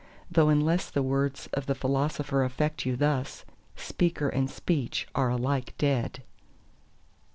[0.31, 5.75] though unless the words of the Philosopher affect you thus, speaker and speech are alike
[5.77, 6.23] dead.